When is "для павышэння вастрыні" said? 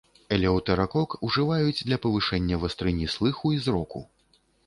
1.91-3.07